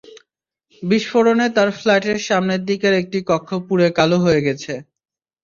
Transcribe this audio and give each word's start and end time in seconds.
বিস্ফোরণে 0.83 1.47
তাঁর 1.55 1.69
ফ্ল্যাটের 1.77 2.17
সামনের 2.27 2.61
দিকের 2.69 2.93
একটি 3.01 3.19
কক্ষ 3.29 3.49
পুড়ে 3.67 3.87
কালো 3.97 4.17
হয়ে 4.25 4.41
গেছে। 4.47 4.73